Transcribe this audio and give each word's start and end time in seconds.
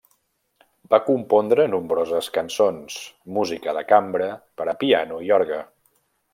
Va 0.93 0.99
compondre 1.09 1.65
nombroses 1.73 2.31
cançons, 2.39 2.97
música 3.37 3.77
de 3.81 3.87
cambra, 3.93 4.31
per 4.61 4.69
a 4.75 4.77
piano 4.85 5.23
i 5.29 5.33
orgue. 5.41 5.65